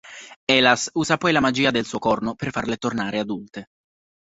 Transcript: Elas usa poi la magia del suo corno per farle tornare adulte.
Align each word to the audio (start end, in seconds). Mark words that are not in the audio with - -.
Elas 0.59 0.81
usa 1.01 1.17
poi 1.21 1.31
la 1.33 1.43
magia 1.47 1.69
del 1.71 1.85
suo 1.85 1.99
corno 1.99 2.33
per 2.33 2.49
farle 2.49 2.77
tornare 2.77 3.19
adulte. 3.19 3.67